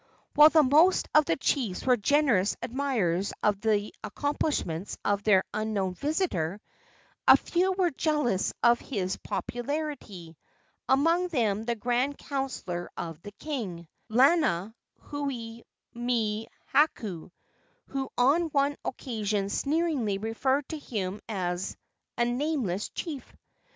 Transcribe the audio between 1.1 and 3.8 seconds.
of the chiefs were generous admirers of